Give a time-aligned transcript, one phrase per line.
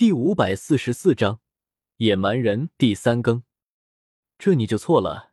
[0.00, 1.40] 第五百四十四章
[1.98, 3.42] 野蛮人第三更。
[4.38, 5.32] 这你就错了。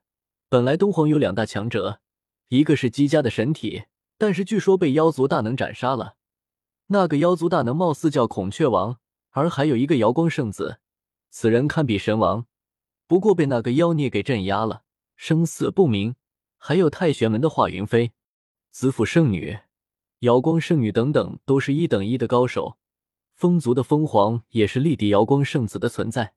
[0.50, 2.01] 本来东皇有两大强者，
[2.50, 3.85] 一个是姬家的神体，
[4.17, 6.17] 但是据说被妖族大能斩杀了。
[6.88, 9.00] 那个妖族大能貌似叫孔雀王，
[9.30, 10.80] 而还有一个瑶光圣子，
[11.30, 12.46] 此人堪比神王，
[13.08, 14.84] 不过被那个妖孽给镇压了，
[15.16, 16.16] 生死不明。
[16.58, 18.12] 还有太玄门的华云飞、
[18.72, 19.60] 紫府圣女、
[20.20, 22.78] 瑶光圣女等等，都是一等一的高手。
[23.38, 26.34] 风族的风皇也是力敌瑶光圣子的存在。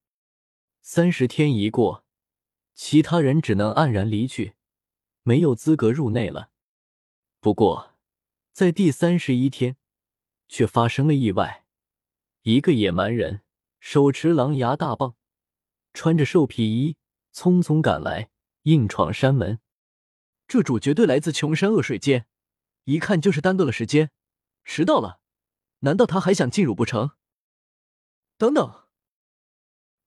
[0.83, 2.05] 三十天一过，
[2.75, 4.53] 其他人只能黯然离去，
[5.23, 6.51] 没有资格入内了。
[7.41, 7.95] 不过，
[8.53, 9.79] 在第三十一天，
[10.47, 11.65] 却发生了意外。
[12.43, 13.41] 一个野蛮人
[13.79, 15.15] 手持狼牙大棒，
[15.95, 16.99] 穿着兽皮衣，
[17.35, 18.29] 匆匆赶来，
[18.65, 19.59] 硬闯山门。
[20.47, 22.27] 这主绝对来自穷山恶水间，
[22.85, 24.11] 一看就是耽搁了时间，
[24.65, 25.21] 迟到了。
[25.81, 27.13] 难道他还想进入不成？
[28.37, 28.89] 等等，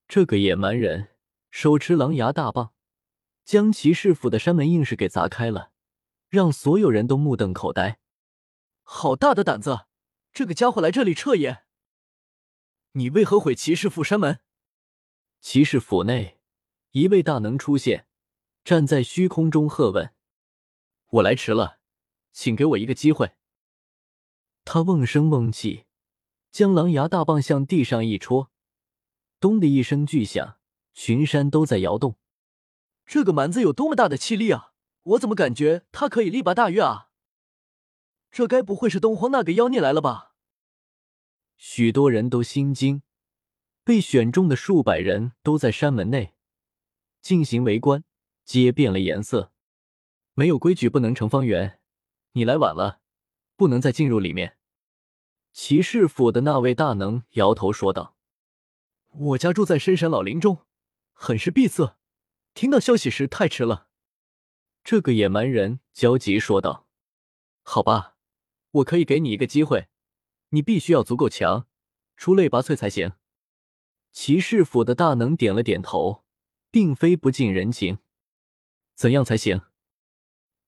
[0.08, 1.16] 这个野蛮人
[1.52, 2.74] 手持狼牙大棒，
[3.44, 5.72] 将骑士府的山门硬是给砸开了，
[6.30, 8.00] 让所有人都目瞪口呆。
[8.84, 9.86] 好大的胆子！
[10.32, 11.66] 这个家伙来这里彻夜，
[12.94, 14.40] 你为何毁骑士府山门？
[15.40, 16.40] 骑士府内，
[16.92, 18.08] 一位大能出现，
[18.64, 20.14] 站在虚空中喝问
[21.12, 21.80] ：“我来迟了，
[22.32, 23.36] 请给我一个机会。”
[24.66, 25.86] 他瓮声瓮气，
[26.52, 28.52] 将狼牙大棒向地上一戳，
[29.40, 30.58] 咚的一声巨响，
[30.94, 32.16] 群山都在摇动。
[33.06, 34.72] 这个蛮子有多么大的气力啊！
[35.04, 37.10] 我怎么感觉他可以力拔大岳啊？
[38.32, 40.34] 这该不会是东荒那个妖孽来了吧？
[41.58, 43.04] 许多人都心惊，
[43.84, 46.34] 被选中的数百人都在山门内
[47.22, 48.04] 进行围观，
[48.46, 49.52] 皆变了颜色。
[50.34, 51.80] 没有规矩不能成方圆，
[52.32, 53.02] 你来晚了。
[53.64, 54.58] 不能再进入里面。
[55.54, 58.18] 骑士府的那位大能摇头说道
[59.32, 60.66] ：“我家住在深山老林中，
[61.14, 61.98] 很是闭塞，
[62.54, 63.88] 听到消息时太迟了。”
[64.84, 66.90] 这个野蛮人焦急说道
[67.64, 68.18] ：“好吧，
[68.72, 69.88] 我可以给你一个机会，
[70.50, 71.66] 你必须要足够强，
[72.18, 73.14] 出类拔萃才行。”
[74.12, 76.26] 骑士府的大能点了点头，
[76.70, 78.00] 并非不近人情。
[78.94, 79.62] 怎样才行？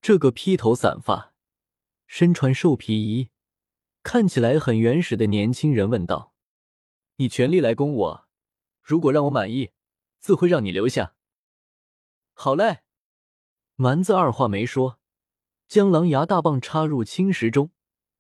[0.02, 1.35] 这个披头散发。
[2.08, 3.30] 身穿兽皮衣，
[4.04, 6.34] 看起来很原始的年轻人问道
[7.18, 8.28] ：“你全力来攻我，
[8.82, 9.72] 如果让我满意，
[10.20, 11.16] 自会让你留下。”
[12.34, 12.82] 好嘞，
[13.76, 15.00] 蛮子二话没说，
[15.68, 17.72] 将狼牙大棒插入青石中，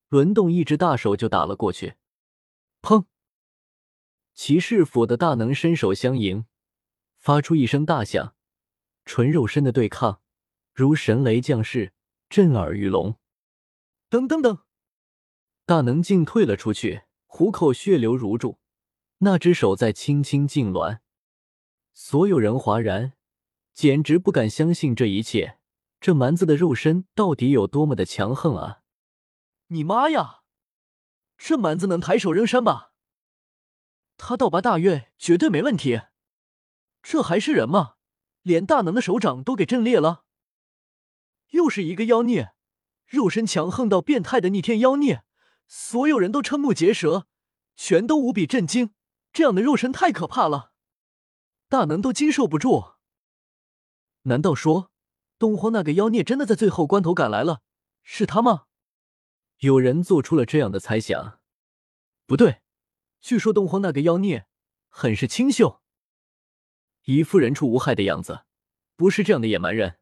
[0.08, 1.96] 轮动一只大手就打了过去。
[2.82, 3.06] 砰！
[4.34, 6.46] 骑士府的大能伸手相迎，
[7.18, 8.36] 发出一声大响，
[9.06, 10.22] 纯肉身的对抗
[10.74, 11.94] 如神雷降世，
[12.30, 13.18] 震耳欲聋。
[14.10, 14.62] 噔噔噔，
[15.66, 18.60] 大能竟退了出去，虎口血流如注，
[19.18, 21.00] 那只手在轻轻痉挛。
[21.92, 23.14] 所有人哗然，
[23.74, 25.60] 简直不敢相信这一切。
[26.00, 28.82] 这蛮子的肉身到底有多么的强横啊！
[29.68, 30.44] 你妈呀，
[31.36, 32.92] 这蛮子能抬手扔山吧？
[34.18, 36.02] 他倒拔大岳绝对没问题。
[37.02, 37.96] 这还是人吗？
[38.44, 40.26] 连大能的手掌都给震裂了。
[41.50, 42.55] 又是一个妖孽。
[43.08, 45.24] 肉身强横到变态的逆天妖孽，
[45.68, 47.28] 所有人都瞠目结舌，
[47.76, 48.94] 全都无比震惊。
[49.32, 50.72] 这样的肉身太可怕了，
[51.68, 52.94] 大能都经受不住。
[54.24, 54.92] 难道说
[55.38, 57.62] 东荒那个妖孽真的在最后关头赶来了？
[58.02, 58.68] 是他吗？
[59.58, 61.40] 有人做出了这样的猜想。
[62.26, 62.62] 不对，
[63.20, 64.48] 据说东荒那个妖孽
[64.90, 65.82] 很是清秀，
[67.04, 68.46] 一副人畜无害的样子，
[68.96, 70.00] 不是这样的野蛮人。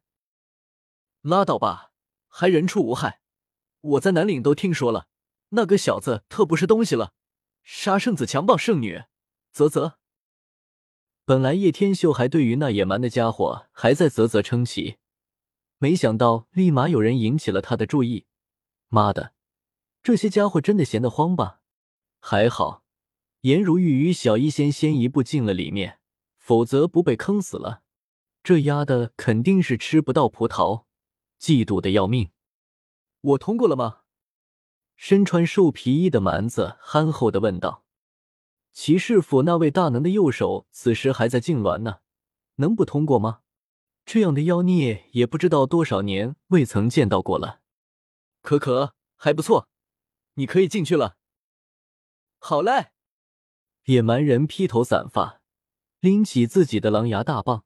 [1.22, 1.93] 拉倒吧。
[2.36, 3.20] 还人畜无害，
[3.80, 5.06] 我在南岭都听说了，
[5.50, 7.12] 那个小子特不是东西了，
[7.62, 9.04] 杀圣子强暴圣女，
[9.52, 9.98] 啧啧。
[11.24, 14.96] 本来叶天秀还对于那野蛮的家伙还在啧啧称奇，
[15.78, 18.26] 没想到立马有人引起了他的注意。
[18.88, 19.32] 妈的，
[20.02, 21.60] 这些家伙真的闲得慌吧？
[22.18, 22.82] 还好，
[23.42, 26.00] 颜如玉与小医仙先一步进了里面，
[26.36, 27.82] 否则不被坑死了。
[28.42, 30.86] 这丫的肯定是吃不到葡萄。
[31.40, 32.30] 嫉妒的要命，
[33.20, 34.02] 我通过了吗？
[34.96, 37.84] 身穿兽皮衣的蛮子憨厚的问道。
[38.72, 42.00] 骑士府那位大能的右手此时还在痉挛呢，
[42.56, 43.40] 能不通过吗？
[44.04, 47.60] 这样的妖孽也不知道多少年未曾见到过了。
[48.42, 49.68] 可可还不错，
[50.34, 51.16] 你可以进去了。
[52.38, 52.92] 好嘞！
[53.84, 55.40] 野蛮人披头散发，
[56.00, 57.64] 拎起自己的狼牙大棒，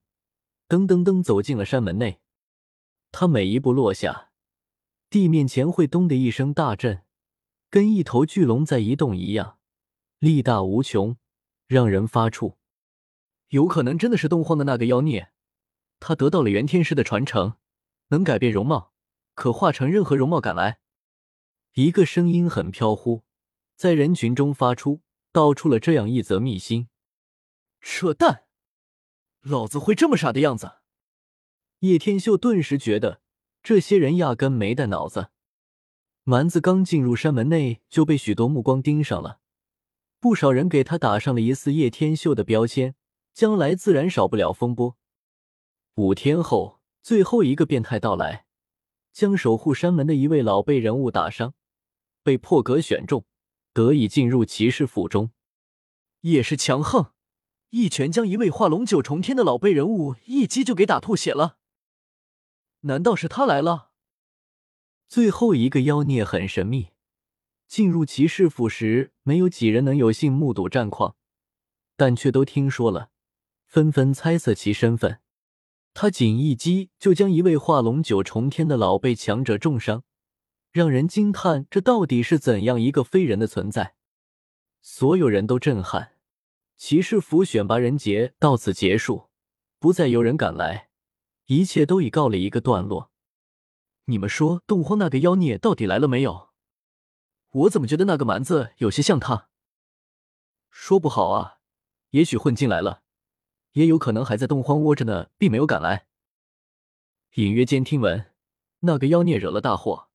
[0.68, 2.20] 噔噔噔走进了山门内。
[3.10, 4.30] 他每一步落下，
[5.10, 7.02] 地面前会咚的一声大震，
[7.70, 9.58] 跟一头巨龙在移动一样，
[10.18, 11.16] 力大无穷，
[11.66, 12.56] 让人发怵。
[13.48, 15.32] 有可能真的是东荒的那个妖孽，
[16.00, 17.56] 他得到了元天师的传承，
[18.08, 18.92] 能改变容貌，
[19.34, 20.80] 可化成任何容貌赶来。
[21.74, 23.24] 一个声音很飘忽，
[23.74, 25.00] 在人群中发出，
[25.32, 26.88] 道出了这样一则秘辛。
[27.80, 28.44] 扯淡！
[29.40, 30.77] 老子会这么傻的样子？
[31.80, 33.20] 叶天秀顿时觉得
[33.62, 35.28] 这些人压根没带脑子。
[36.24, 39.38] 蛮子刚进入山门内，就被许多目光盯上了，
[40.18, 42.96] 不少人给他打上了疑似叶天秀的标签，
[43.32, 44.96] 将来自然少不了风波。
[45.94, 48.46] 五天后，最后一个变态到来，
[49.12, 51.54] 将守护山门的一位老辈人物打伤，
[52.24, 53.24] 被破格选中，
[53.72, 55.30] 得以进入骑士府中。
[56.22, 57.12] 也是强横，
[57.70, 61.57] 一拳将一位化龙九重天的老辈人物一击就给打吐血了。
[62.82, 63.90] 难道是他来了？
[65.08, 66.90] 最后一个妖孽很神秘，
[67.66, 71.16] 进入骑士府时，没有几人能有幸目睹战况，
[71.96, 73.10] 但却都听说了，
[73.66, 75.20] 纷纷猜测其身份。
[75.94, 80.04] 他仅一击就将一位化龙九重天的老辈强者重伤，
[80.70, 83.96] 让人惊叹这到底是怎样一个非人的存在。
[84.80, 86.12] 所有人都震撼。
[86.76, 89.30] 骑士府选拔人杰到此结束，
[89.80, 90.87] 不再有人敢来，
[91.48, 93.10] 一切都已告了一个段落。
[94.04, 96.50] 你们说，洞荒那个妖孽到底来了没有？
[97.50, 99.48] 我怎么觉得那个蛮子有些像他？
[100.70, 101.60] 说不好啊，
[102.10, 103.02] 也许混进来了，
[103.72, 106.06] 也有可能还在洞荒窝着呢，并没有赶来。
[107.36, 108.30] 隐约间听闻，
[108.80, 110.10] 那个妖孽惹了大祸，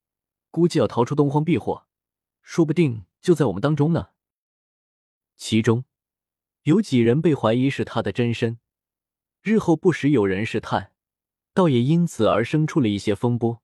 [0.52, 1.88] 估计要逃出东荒避祸，
[2.44, 4.10] 说不定就在我们当中呢。
[5.36, 5.86] 其中。
[6.62, 8.58] 有几人被怀疑是他的真身，
[9.42, 10.93] 日后不时有人试探，
[11.54, 13.62] 倒也因此而生出了一些风波。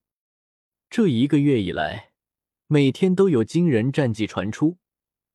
[0.89, 2.11] 这一个月以来，
[2.67, 4.77] 每天都有惊人战绩传出，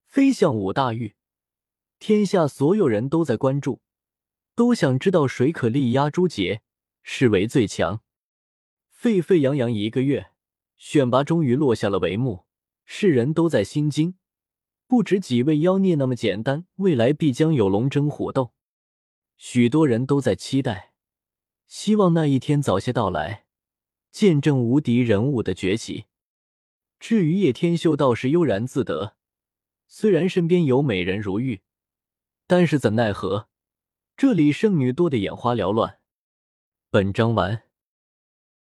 [0.07, 1.15] 飞向五大域，
[1.99, 3.81] 天下所有人都在关注，
[4.55, 6.63] 都想知道谁可力压朱杰，
[7.03, 8.01] 是为最强。
[8.89, 10.31] 沸沸扬扬一个月，
[10.77, 12.47] 选拔终于落下了帷幕，
[12.85, 14.15] 世人都在心惊。
[14.87, 18.53] 不止几位妖孽那么简单，未来必将有龙争虎斗。
[19.37, 20.94] 许多人都在期待，
[21.67, 23.47] 希望那一天早些到来，
[24.11, 26.07] 见证无敌人物的崛起。
[27.01, 29.17] 至于叶天秀，倒是悠然自得。
[29.87, 31.61] 虽然身边有美人如玉，
[32.47, 33.49] 但是怎奈何
[34.17, 35.99] 这里圣女多的眼花缭乱。
[36.91, 37.65] 本章完。